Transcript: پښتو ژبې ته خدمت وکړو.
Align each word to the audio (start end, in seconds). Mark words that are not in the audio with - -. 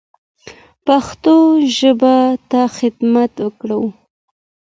پښتو 0.85 1.33
ژبې 1.77 2.17
ته 2.49 2.61
خدمت 2.77 3.31
وکړو. 3.45 3.81